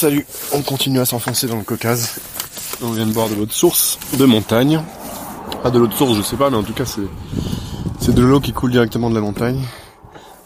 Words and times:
Salut, 0.00 0.24
on 0.52 0.62
continue 0.62 1.00
à 1.00 1.04
s'enfoncer 1.04 1.48
dans 1.48 1.56
le 1.56 1.64
Caucase. 1.64 2.20
On 2.80 2.92
vient 2.92 3.04
de 3.04 3.10
boire 3.10 3.28
de 3.28 3.34
l'eau 3.34 3.46
de 3.46 3.50
source, 3.50 3.98
de 4.16 4.24
montagne. 4.26 4.80
Pas 5.64 5.72
de 5.72 5.80
l'eau 5.80 5.88
de 5.88 5.92
source, 5.92 6.16
je 6.16 6.22
sais 6.22 6.36
pas, 6.36 6.50
mais 6.50 6.56
en 6.56 6.62
tout 6.62 6.72
cas 6.72 6.84
c'est, 6.84 7.02
c'est 7.98 8.14
de 8.14 8.22
l'eau 8.22 8.38
qui 8.38 8.52
coule 8.52 8.70
directement 8.70 9.10
de 9.10 9.16
la 9.16 9.20
montagne, 9.20 9.60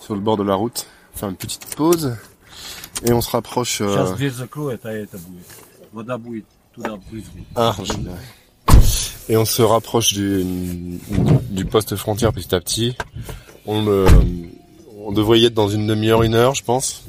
sur 0.01 0.15
le 0.15 0.23
bord 0.23 0.39
de 0.39 0.43
la 0.43 0.55
route. 0.55 0.87
Faire 1.15 1.29
une 1.29 1.37
petite 1.37 1.67
pause, 1.77 2.17
et 3.05 3.13
on 3.13 3.21
se 3.21 3.31
rapproche... 3.31 3.83
Euh... 3.83 3.95
Ah, 7.55 7.77
et 9.29 9.37
on 9.37 9.45
se 9.45 9.61
rapproche 9.61 10.15
du, 10.15 10.47
du 11.51 11.67
poste 11.67 11.95
frontière 11.97 12.33
petit 12.33 12.55
à 12.55 12.61
petit. 12.61 12.97
On, 13.67 13.87
on 15.05 15.13
devrait 15.13 15.41
y 15.41 15.45
être 15.45 15.53
dans 15.53 15.69
une 15.69 15.87
demi-heure, 15.87 16.23
une 16.23 16.37
heure, 16.37 16.55
je 16.55 16.65
pense. 16.65 17.05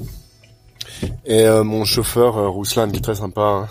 Et 1.26 1.42
euh, 1.42 1.64
mon 1.64 1.84
chauffeur, 1.84 2.36
euh, 2.36 2.48
Rouslan, 2.48 2.90
qui 2.90 2.98
est 2.98 3.02
très 3.02 3.16
sympa, 3.16 3.40
hein, 3.40 3.68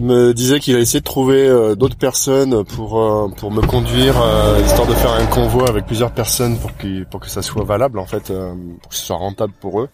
me 0.00 0.32
disait 0.32 0.60
qu'il 0.60 0.76
a 0.76 0.78
essayé 0.78 1.00
de 1.00 1.04
trouver 1.04 1.46
euh, 1.46 1.74
d'autres 1.74 1.96
personnes 1.96 2.64
pour 2.64 2.98
euh, 2.98 3.28
pour 3.36 3.50
me 3.50 3.60
conduire, 3.60 4.14
euh, 4.20 4.60
histoire 4.64 4.88
de 4.88 4.94
faire 4.94 5.12
un 5.12 5.26
convoi 5.26 5.68
avec 5.68 5.86
plusieurs 5.86 6.12
personnes 6.12 6.58
pour 6.58 6.76
que 6.76 7.04
pour 7.04 7.20
que 7.20 7.28
ça 7.28 7.42
soit 7.42 7.64
valable 7.64 7.98
en 7.98 8.06
fait, 8.06 8.30
euh, 8.30 8.54
pour 8.80 8.90
que 8.90 8.96
ce 8.96 9.06
soit 9.06 9.16
rentable 9.16 9.52
pour 9.60 9.80
eux. 9.80 9.88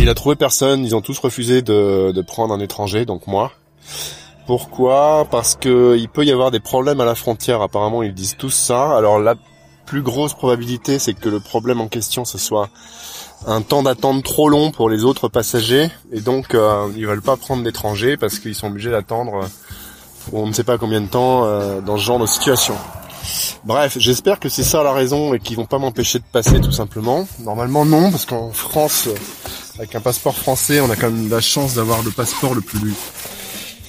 Il 0.00 0.08
a 0.08 0.14
trouvé 0.14 0.36
personne, 0.36 0.84
ils 0.84 0.96
ont 0.96 1.00
tous 1.00 1.18
refusé 1.18 1.62
de, 1.62 2.12
de 2.12 2.22
prendre 2.22 2.54
un 2.54 2.60
étranger, 2.60 3.04
donc 3.04 3.26
moi. 3.26 3.52
Pourquoi? 4.46 5.26
Parce 5.30 5.54
que 5.54 5.96
il 5.96 6.08
peut 6.08 6.24
y 6.24 6.32
avoir 6.32 6.50
des 6.50 6.60
problèmes 6.60 7.00
à 7.00 7.04
la 7.04 7.14
frontière. 7.14 7.62
Apparemment, 7.62 8.02
ils 8.02 8.14
disent 8.14 8.36
tous 8.36 8.50
ça. 8.50 8.96
Alors 8.96 9.20
la 9.20 9.36
plus 9.86 10.02
grosse 10.02 10.34
probabilité, 10.34 10.98
c'est 10.98 11.14
que 11.14 11.28
le 11.28 11.38
problème 11.40 11.80
en 11.80 11.88
question, 11.88 12.24
ce 12.24 12.38
soit 12.38 12.68
un 13.46 13.62
temps 13.62 13.82
d'attente 13.82 14.22
trop 14.22 14.48
long 14.48 14.70
pour 14.70 14.88
les 14.88 15.04
autres 15.04 15.28
passagers, 15.28 15.90
et 16.12 16.20
donc 16.20 16.54
euh, 16.54 16.88
ils 16.96 17.06
veulent 17.06 17.22
pas 17.22 17.36
prendre 17.36 17.62
d'étrangers 17.62 18.16
parce 18.16 18.38
qu'ils 18.38 18.54
sont 18.54 18.68
obligés 18.68 18.90
d'attendre 18.90 19.44
euh, 19.44 19.46
on 20.32 20.46
ne 20.46 20.52
sait 20.52 20.64
pas 20.64 20.78
combien 20.78 21.00
de 21.00 21.06
temps 21.06 21.44
euh, 21.44 21.80
dans 21.80 21.96
ce 21.96 22.02
genre 22.04 22.18
de 22.18 22.26
situation. 22.26 22.74
Bref, 23.64 23.96
j'espère 23.98 24.40
que 24.40 24.48
c'est 24.48 24.64
ça 24.64 24.82
la 24.82 24.92
raison 24.92 25.34
et 25.34 25.38
qu'ils 25.38 25.56
vont 25.56 25.66
pas 25.66 25.78
m'empêcher 25.78 26.18
de 26.18 26.24
passer 26.30 26.60
tout 26.60 26.72
simplement. 26.72 27.26
Normalement 27.40 27.84
non, 27.84 28.10
parce 28.10 28.26
qu'en 28.26 28.50
France, 28.50 29.04
euh, 29.06 29.14
avec 29.78 29.94
un 29.94 30.00
passeport 30.00 30.36
français, 30.36 30.80
on 30.80 30.90
a 30.90 30.96
quand 30.96 31.10
même 31.10 31.30
la 31.30 31.40
chance 31.40 31.74
d'avoir 31.74 32.02
le 32.02 32.10
passeport 32.10 32.54
le 32.54 32.60
plus 32.60 32.94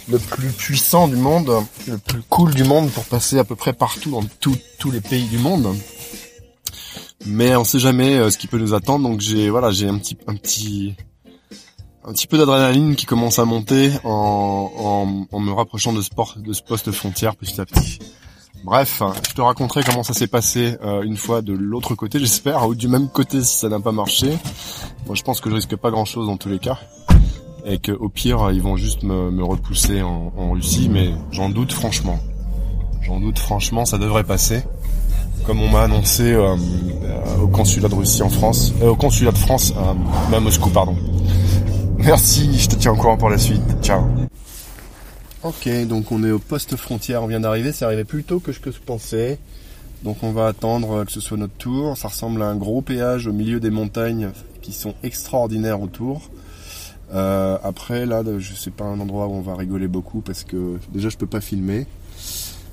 le 0.10 0.20
plus 0.20 0.50
puissant 0.50 1.08
du 1.08 1.16
monde, 1.16 1.50
le 1.88 1.98
plus 1.98 2.22
cool 2.30 2.54
du 2.54 2.66
monde 2.66 2.92
pour 2.92 3.06
passer 3.06 3.40
à 3.40 3.46
peu 3.46 3.56
près 3.56 3.72
partout 3.72 4.12
dans 4.12 4.24
tous 4.42 4.92
les 4.92 5.00
pays 5.00 5.28
du 5.28 5.38
monde. 5.38 5.74
Mais 7.26 7.56
on 7.56 7.64
sait 7.64 7.80
jamais 7.80 8.18
euh, 8.18 8.30
ce 8.30 8.38
qui 8.38 8.48
peut 8.48 8.58
nous 8.58 8.74
attendre, 8.74 9.08
donc 9.08 9.22
j'ai 9.22 9.50
voilà, 9.50 9.72
j'ai 9.72 9.88
un 9.88 9.98
petit 9.98 10.18
un 10.28 10.36
petit 10.36 10.96
un 12.06 12.12
petit 12.12 12.28
peu 12.28 12.38
d'adrénaline 12.38 12.96
qui 12.96 13.06
commence 13.06 13.40
à 13.40 13.46
monter 13.46 13.92
en, 14.04 15.26
en, 15.32 15.40
me 15.40 15.52
rapprochant 15.54 15.94
de 15.94 16.02
ce, 16.02 16.10
port- 16.10 16.36
de 16.38 16.52
ce 16.52 16.62
poste 16.62 16.92
frontière 16.92 17.36
petit 17.38 17.62
à 17.62 17.66
petit. 17.66 18.00
Bref, 18.66 19.02
je 19.30 19.34
te 19.34 19.42
raconterai 19.42 19.84
comment 19.86 20.04
ça 20.04 20.14
s'est 20.14 20.28
passé 20.28 20.76
euh, 20.84 21.02
une 21.04 21.16
fois 21.18 21.42
de 21.42 21.54
l'autre 21.54 21.96
côté, 21.96 22.20
j'espère, 22.22 22.68
ou 22.68 22.76
du 22.76 22.90
même 22.90 23.08
côté 23.08 23.42
si 23.42 23.58
ça 23.58 23.70
n'a 23.70 23.80
pas 23.80 23.94
marché. 23.94 24.28
Moi, 25.06 25.16
je 25.16 25.22
pense 25.24 25.40
que 25.40 25.50
je 25.50 25.56
risque 25.56 25.76
pas 25.78 25.92
grand-chose 25.92 26.28
dans 26.28 26.36
tous 26.38 26.50
les 26.50 26.60
cas 26.60 26.78
et 27.66 27.78
que 27.80 27.94
au 27.94 28.10
pire 28.10 28.52
ils 28.52 28.62
vont 28.62 28.76
juste 28.76 29.04
me, 29.04 29.32
me 29.32 29.42
repousser 29.46 30.02
en, 30.02 30.34
en 30.38 30.52
Russie, 30.52 30.90
mais 30.90 31.14
j'en 31.32 31.48
doute 31.50 31.72
franchement. 31.72 32.20
J'en 33.02 33.22
doute 33.22 33.40
franchement, 33.40 33.86
ça 33.86 33.98
devrait 33.98 34.26
passer. 34.26 34.64
Comme 35.46 35.62
on 35.62 35.70
m'a 35.70 35.84
annoncé 35.84 36.32
euh, 36.32 36.56
euh, 36.56 37.38
au 37.42 37.48
consulat 37.48 37.90
de 37.90 37.96
Russie 37.96 38.24
en 38.24 38.30
France, 38.30 38.74
euh, 38.82 38.90
au 38.90 38.96
consulat 38.96 39.32
de 39.32 39.38
France 39.38 39.74
à 39.76 40.40
Moscou, 40.40 40.70
pardon. 40.70 40.96
Merci, 41.98 42.58
je 42.58 42.70
te 42.70 42.76
tiens 42.76 42.94
au 42.94 42.96
courant 42.96 43.18
pour 43.18 43.30
la 43.30 43.38
suite. 43.38 43.62
Ciao. 43.82 44.04
Ok, 45.44 45.68
donc 45.88 46.14
on 46.14 46.24
est 46.24 46.32
au 46.32 46.40
poste 46.40 46.78
frontière, 46.78 47.24
on 47.24 47.28
vient 47.28 47.42
d'arriver, 47.42 47.74
c'est 47.74 47.84
arrivé 47.84 48.06
plus 48.06 48.24
tôt 48.24 48.40
que 48.40 48.52
que 48.52 48.72
je 48.72 48.80
pensais. 48.80 49.38
Donc 50.04 50.24
on 50.24 50.32
va 50.32 50.48
attendre 50.48 51.04
que 51.04 51.12
ce 51.12 51.20
soit 51.20 51.38
notre 51.38 51.56
tour. 51.56 51.98
Ça 51.98 52.08
ressemble 52.08 52.42
à 52.42 52.46
un 52.46 52.56
gros 52.56 52.82
péage 52.82 53.28
au 53.28 53.34
milieu 53.34 53.60
des 53.60 53.70
montagnes 53.70 54.30
qui 54.62 54.72
sont 54.72 54.96
extraordinaires 55.04 55.82
autour. 55.82 56.30
Après, 57.12 58.06
là, 58.06 58.24
je 58.40 58.54
sais 58.54 58.72
pas 58.72 58.86
un 58.86 59.00
endroit 59.00 59.28
où 59.28 59.34
on 59.34 59.42
va 59.42 59.56
rigoler 59.56 59.88
beaucoup 59.88 60.22
parce 60.22 60.44
que 60.44 60.80
déjà 60.94 61.10
je 61.10 61.18
peux 61.18 61.28
pas 61.28 61.42
filmer. 61.42 61.86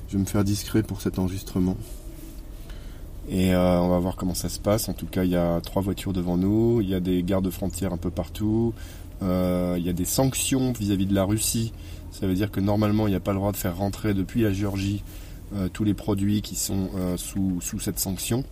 Je 0.07 0.13
vais 0.17 0.19
me 0.19 0.25
faire 0.25 0.43
discret 0.43 0.83
pour 0.83 1.01
cet 1.01 1.19
enregistrement. 1.19 1.75
Et 3.29 3.53
euh, 3.53 3.79
on 3.79 3.89
va 3.89 3.99
voir 3.99 4.15
comment 4.15 4.33
ça 4.33 4.49
se 4.49 4.59
passe. 4.59 4.89
En 4.89 4.93
tout 4.93 5.05
cas, 5.05 5.23
il 5.23 5.31
y 5.31 5.35
a 5.35 5.61
trois 5.61 5.81
voitures 5.81 6.13
devant 6.13 6.37
nous. 6.37 6.81
Il 6.81 6.89
y 6.89 6.95
a 6.95 6.99
des 6.99 7.23
gardes 7.23 7.49
frontières 7.49 7.93
un 7.93 7.97
peu 7.97 8.11
partout. 8.11 8.73
Euh, 9.21 9.75
il 9.77 9.85
y 9.85 9.89
a 9.89 9.93
des 9.93 10.05
sanctions 10.05 10.71
vis-à-vis 10.73 11.05
de 11.05 11.13
la 11.13 11.23
Russie. 11.23 11.73
Ça 12.11 12.27
veut 12.27 12.33
dire 12.33 12.51
que 12.51 12.59
normalement, 12.59 13.07
il 13.07 13.11
n'y 13.11 13.15
a 13.15 13.21
pas 13.21 13.31
le 13.31 13.37
droit 13.37 13.51
de 13.51 13.57
faire 13.57 13.77
rentrer 13.77 14.13
depuis 14.13 14.41
la 14.41 14.51
Géorgie 14.51 15.03
euh, 15.53 15.69
tous 15.69 15.83
les 15.83 15.93
produits 15.93 16.41
qui 16.41 16.55
sont 16.55 16.89
euh, 16.95 17.17
sous, 17.17 17.61
sous 17.61 17.79
cette 17.79 17.99
sanction. 17.99 18.43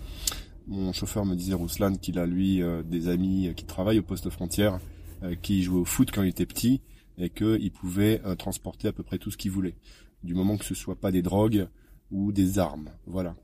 Mon 0.68 0.94
chauffeur 0.94 1.26
me 1.26 1.36
disait, 1.36 1.56
Ruslan, 1.56 1.96
qu'il 1.96 2.20
a 2.20 2.26
lui 2.28 2.62
euh, 2.62 2.84
des 2.84 3.08
amis 3.08 3.52
qui 3.56 3.66
travaillent 3.66 4.00
au 4.00 4.04
poste 4.04 4.30
frontière 4.30 4.80
euh, 5.24 5.36
qui 5.42 5.64
jouait 5.64 5.80
au 5.80 5.86
foot 5.86 6.12
quand 6.14 6.22
il 6.22 6.30
était 6.30 6.46
petit 6.46 6.82
et 7.18 7.30
qu'il 7.30 7.72
pouvait 7.72 8.22
euh, 8.26 8.36
transporter 8.36 8.88
à 8.88 8.94
peu 8.94 9.04
près 9.04 9.18
tout 9.18 9.32
ce 9.32 9.38
qu'il 9.38 9.52
voulait, 9.52 9.76
du 10.24 10.34
moment 10.34 10.58
que 10.58 10.64
ce 10.64 10.76
soit 10.76 10.96
pas 10.96 11.12
des 11.12 11.22
drogues 11.22 11.68
ou 12.12 12.32
des 12.32 12.60
armes. 12.60 12.90
Voilà. 13.06 13.36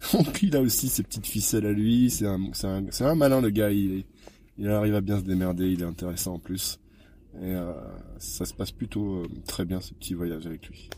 Il 0.42 0.56
a 0.56 0.60
aussi 0.60 0.88
ses 0.88 1.02
petites 1.02 1.26
ficelles 1.26 1.66
à 1.66 1.72
lui, 1.72 2.10
c'est 2.10 2.26
un, 2.26 2.40
c'est 2.52 2.66
un, 2.66 2.84
c'est 2.90 3.04
un 3.04 3.14
malin 3.14 3.40
le 3.40 3.50
gars, 3.50 3.70
il, 3.70 4.04
il 4.58 4.68
arrive 4.68 4.94
à 4.94 5.00
bien 5.00 5.18
se 5.18 5.24
démerder, 5.24 5.68
il 5.70 5.82
est 5.82 5.86
intéressant 5.86 6.34
en 6.34 6.38
plus. 6.38 6.78
Et 7.36 7.54
euh, 7.54 7.72
ça 8.18 8.44
se 8.44 8.52
passe 8.54 8.72
plutôt 8.72 9.16
euh, 9.16 9.28
très 9.46 9.64
bien 9.64 9.80
ce 9.80 9.94
petit 9.94 10.14
voyage 10.14 10.46
avec 10.46 10.66
lui. 10.68 10.90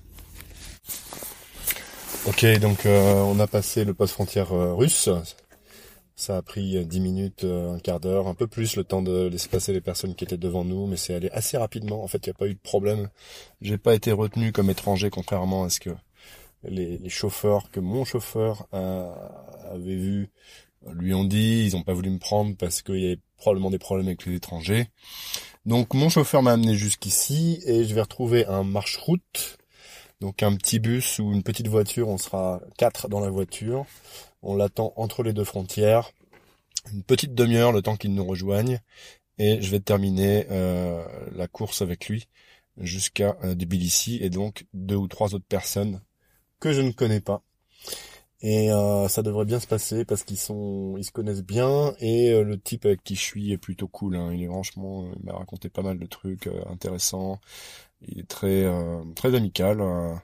Ok, 2.26 2.46
donc 2.60 2.86
euh, 2.86 3.14
on 3.14 3.38
a 3.41 3.46
passé 3.46 3.84
le 3.84 3.94
poste 3.94 4.14
frontière 4.14 4.50
russe. 4.50 5.08
Ça 6.14 6.36
a 6.36 6.42
pris 6.42 6.76
euh, 6.76 6.84
10 6.84 7.00
minutes, 7.00 7.44
un 7.44 7.78
quart 7.80 8.00
d'heure, 8.00 8.28
un 8.28 8.34
peu 8.34 8.46
plus 8.46 8.76
le 8.76 8.84
temps 8.84 9.02
de 9.02 9.26
laisser 9.26 9.48
passer 9.48 9.72
les 9.72 9.80
personnes 9.80 10.14
qui 10.14 10.24
étaient 10.24 10.36
devant 10.36 10.64
nous, 10.64 10.86
mais 10.86 10.96
c'est 10.96 11.14
allé 11.14 11.28
assez 11.30 11.56
rapidement. 11.56 12.02
En 12.02 12.08
fait, 12.08 12.26
il 12.26 12.30
n'y 12.30 12.36
a 12.36 12.38
pas 12.38 12.46
eu 12.46 12.54
de 12.54 12.60
problème. 12.60 13.08
J'ai 13.60 13.78
pas 13.78 13.94
été 13.94 14.12
retenu 14.12 14.52
comme 14.52 14.70
étranger, 14.70 15.10
contrairement 15.10 15.64
à 15.64 15.70
ce 15.70 15.80
que 15.80 15.91
les, 16.64 17.08
chauffeurs, 17.08 17.70
que 17.70 17.80
mon 17.80 18.04
chauffeur 18.04 18.66
avait 18.72 19.96
vu, 19.96 20.30
lui 20.90 21.14
ont 21.14 21.24
dit. 21.24 21.66
Ils 21.66 21.72
n'ont 21.72 21.82
pas 21.82 21.94
voulu 21.94 22.10
me 22.10 22.18
prendre 22.18 22.56
parce 22.56 22.82
qu'il 22.82 23.00
y 23.00 23.06
avait 23.06 23.20
probablement 23.36 23.70
des 23.70 23.78
problèmes 23.78 24.06
avec 24.06 24.26
les 24.26 24.36
étrangers. 24.36 24.88
Donc 25.66 25.94
mon 25.94 26.08
chauffeur 26.08 26.42
m'a 26.42 26.52
amené 26.52 26.74
jusqu'ici 26.74 27.60
et 27.66 27.84
je 27.84 27.94
vais 27.94 28.00
retrouver 28.00 28.46
un 28.46 28.64
marche-route. 28.64 29.58
Donc 30.20 30.42
un 30.42 30.54
petit 30.56 30.78
bus 30.78 31.18
ou 31.18 31.32
une 31.32 31.42
petite 31.42 31.68
voiture, 31.68 32.08
on 32.08 32.18
sera 32.18 32.60
quatre 32.78 33.08
dans 33.08 33.20
la 33.20 33.30
voiture. 33.30 33.86
On 34.42 34.56
l'attend 34.56 34.92
entre 34.96 35.22
les 35.22 35.32
deux 35.32 35.44
frontières. 35.44 36.10
Une 36.92 37.04
petite 37.04 37.34
demi-heure, 37.34 37.72
le 37.72 37.82
temps 37.82 37.96
qu'il 37.96 38.14
nous 38.14 38.24
rejoigne. 38.24 38.80
Et 39.38 39.60
je 39.62 39.70
vais 39.70 39.80
terminer 39.80 40.46
euh, 40.50 41.04
la 41.34 41.48
course 41.48 41.82
avec 41.82 42.08
lui 42.08 42.26
jusqu'à 42.76 43.36
euh, 43.44 43.54
Tbilissi 43.54 44.18
et 44.22 44.30
donc 44.30 44.66
deux 44.72 44.96
ou 44.96 45.08
trois 45.08 45.34
autres 45.34 45.46
personnes 45.48 46.00
que 46.62 46.72
je 46.72 46.80
ne 46.80 46.92
connais 46.92 47.20
pas. 47.20 47.42
Et 48.44 48.72
euh, 48.72 49.06
ça 49.08 49.22
devrait 49.22 49.44
bien 49.44 49.60
se 49.60 49.68
passer 49.68 50.04
parce 50.04 50.24
qu'ils 50.24 50.38
sont, 50.38 50.96
ils 50.98 51.04
se 51.04 51.12
connaissent 51.12 51.44
bien 51.44 51.94
et 52.00 52.32
euh, 52.32 52.42
le 52.42 52.58
type 52.58 52.86
avec 52.86 53.04
qui 53.04 53.14
je 53.14 53.20
suis 53.20 53.52
est 53.52 53.58
plutôt 53.58 53.86
cool. 53.88 54.16
hein. 54.16 54.32
Il 54.32 54.42
est 54.42 54.48
franchement, 54.48 55.04
euh, 55.04 55.12
il 55.20 55.24
m'a 55.26 55.34
raconté 55.34 55.68
pas 55.68 55.82
mal 55.82 55.98
de 55.98 56.06
trucs 56.06 56.48
euh, 56.48 56.62
intéressants. 56.68 57.40
Il 58.02 58.18
est 58.20 58.28
très, 58.28 58.66
très 59.14 59.34
amical. 59.34 59.80
euh, 59.80 60.14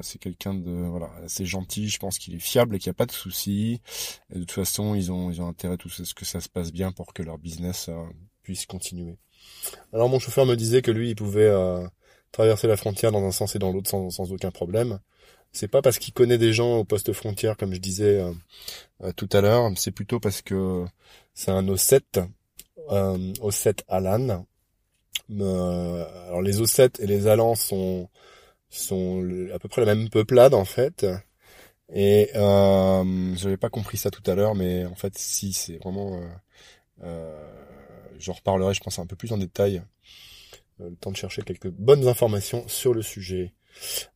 c'est 0.00 0.18
quelqu'un 0.18 0.54
de 0.54 0.70
voilà 0.70 1.10
assez 1.24 1.46
gentil. 1.46 1.88
Je 1.88 1.98
pense 1.98 2.18
qu'il 2.18 2.34
est 2.34 2.40
fiable 2.40 2.76
et 2.76 2.78
qu'il 2.78 2.90
n'y 2.90 2.94
a 2.96 3.00
pas 3.02 3.06
de 3.06 3.12
soucis. 3.12 3.80
Et 4.30 4.34
de 4.34 4.40
toute 4.40 4.52
façon, 4.52 4.94
ils 4.94 5.12
ont 5.12 5.30
ils 5.30 5.40
ont 5.42 5.48
intérêt 5.48 5.76
tout 5.76 5.88
ce 5.88 6.14
que 6.14 6.24
ça 6.24 6.40
se 6.40 6.48
passe 6.48 6.72
bien 6.72 6.92
pour 6.92 7.12
que 7.14 7.22
leur 7.22 7.38
business 7.38 7.90
puisse 8.42 8.66
continuer. 8.66 9.16
Alors 9.92 10.08
mon 10.08 10.18
chauffeur 10.18 10.46
me 10.46 10.56
disait 10.56 10.82
que 10.82 10.90
lui, 10.90 11.10
il 11.10 11.14
pouvait 11.16 11.50
traverser 12.32 12.66
la 12.66 12.76
frontière 12.76 13.12
dans 13.12 13.24
un 13.24 13.30
sens 13.30 13.54
et 13.54 13.58
dans 13.58 13.72
l'autre 13.72 13.90
sans, 13.90 14.32
aucun 14.32 14.50
problème. 14.50 14.98
C'est 15.52 15.68
pas 15.68 15.82
parce 15.82 15.98
qu'il 15.98 16.14
connaît 16.14 16.38
des 16.38 16.52
gens 16.52 16.78
au 16.78 16.84
poste 16.84 17.12
frontière, 17.12 17.56
comme 17.58 17.74
je 17.74 17.78
disais 17.78 18.20
euh, 18.20 18.32
euh, 19.04 19.12
tout 19.12 19.28
à 19.32 19.42
l'heure. 19.42 19.70
C'est 19.76 19.90
plutôt 19.90 20.18
parce 20.18 20.42
que 20.42 20.84
c'est 21.34 21.50
un 21.50 21.68
Ossète, 21.68 22.20
euh, 22.90 23.32
Ossète 23.40 23.84
Alan. 23.88 24.46
Euh, 25.30 26.26
alors 26.26 26.42
les 26.42 26.60
Ossètes 26.60 27.00
et 27.00 27.06
les 27.06 27.26
Alans 27.26 27.54
sont 27.54 28.08
sont 28.70 29.22
à 29.54 29.58
peu 29.58 29.68
près 29.68 29.84
la 29.84 29.94
même 29.94 30.08
peuplade 30.10 30.54
en 30.54 30.64
fait. 30.64 31.06
Et 31.94 32.30
euh, 32.34 33.34
j'avais 33.36 33.58
pas 33.58 33.68
compris 33.70 33.98
ça 33.98 34.10
tout 34.10 34.22
à 34.30 34.34
l'heure, 34.34 34.54
mais 34.54 34.86
en 34.86 34.94
fait 34.94 35.18
si 35.18 35.52
c'est 35.52 35.78
vraiment. 35.78 36.20
J'en 38.18 38.34
reparlerai, 38.34 38.72
je 38.72 38.80
pense, 38.80 39.00
un 39.00 39.06
peu 39.06 39.16
plus 39.16 39.32
en 39.32 39.38
détail. 39.38 39.82
Euh, 40.82 40.90
le 40.90 40.96
temps 40.96 41.10
de 41.10 41.16
chercher 41.16 41.42
quelques 41.42 41.70
bonnes 41.70 42.06
informations 42.08 42.64
sur 42.66 42.94
le 42.94 43.02
sujet. 43.02 43.52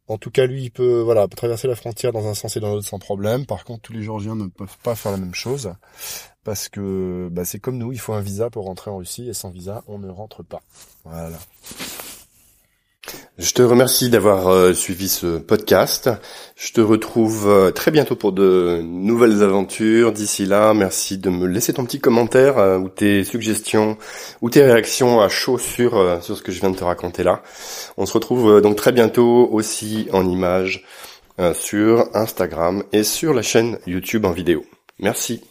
En 0.07 0.19
tout 0.19 0.31
cas, 0.31 0.47
lui, 0.47 0.65
il 0.65 0.71
peut, 0.71 1.01
voilà, 1.01 1.27
traverser 1.29 1.67
la 1.67 1.75
frontière 1.75 2.13
dans 2.13 2.27
un 2.27 2.35
sens 2.35 2.57
et 2.57 2.61
dans 2.61 2.75
l'autre 2.75 2.87
sans 2.87 2.99
problème. 2.99 3.47
Par 3.47 3.65
contre, 3.65 3.83
tous 3.83 3.93
les 3.93 4.03
Géorgiens 4.03 4.37
ne 4.37 4.47
peuvent 4.47 4.77
pas 4.83 4.95
faire 4.95 5.13
la 5.13 5.19
même 5.19 5.35
chose 5.35 5.73
parce 6.45 6.69
que 6.69 7.29
bah, 7.33 7.45
c'est 7.45 7.59
comme 7.59 7.79
nous, 7.79 7.93
il 7.93 7.99
faut 7.99 8.13
un 8.13 8.21
visa 8.21 8.51
pour 8.51 8.67
rentrer 8.67 8.91
en 8.91 8.99
Russie 8.99 9.29
et 9.29 9.33
sans 9.33 9.51
visa, 9.51 9.83
on 9.89 9.99
ne 9.99 10.09
rentre 10.09 10.45
pas. 10.45 10.63
Voilà. 11.05 11.39
Je 13.39 13.53
te 13.53 13.61
remercie 13.61 14.09
d'avoir 14.09 14.49
euh, 14.49 14.73
suivi 14.73 15.11
ce 15.11 15.37
podcast. 15.37 16.09
Je 16.57 16.73
te 16.73 16.81
retrouve 16.81 17.47
euh, 17.47 17.71
très 17.71 17.91
bientôt 17.91 18.17
pour 18.17 18.33
de 18.33 18.81
nouvelles 18.83 19.43
aventures. 19.43 20.13
D'ici 20.13 20.47
là, 20.47 20.73
merci 20.73 21.19
de 21.19 21.29
me 21.29 21.47
laisser 21.47 21.75
ton 21.75 21.85
petit 21.85 22.01
commentaire 22.01 22.57
euh, 22.57 22.79
ou 22.79 22.89
tes 22.89 23.25
suggestions 23.25 23.99
ou 24.41 24.49
tes 24.49 24.63
réactions 24.63 25.21
à 25.21 25.29
chaud 25.29 25.59
sur, 25.59 26.23
sur 26.23 26.35
ce 26.35 26.43
que 26.43 26.51
je 26.51 26.61
viens 26.61 26.71
de 26.71 26.77
te 26.77 26.85
raconter 26.85 27.25
là. 27.25 27.43
On 27.99 28.07
se 28.07 28.15
retrouve 28.15 28.63
donc 28.63 28.77
très 28.77 28.93
bientôt 28.93 29.51
aussi 29.53 30.09
en 30.15 30.27
images 30.27 30.87
sur 31.53 32.09
Instagram 32.15 32.85
et 32.93 33.03
sur 33.03 33.35
la 33.35 33.43
chaîne 33.43 33.79
YouTube 33.87 34.25
en 34.25 34.31
vidéo. 34.31 34.65
Merci. 34.99 35.43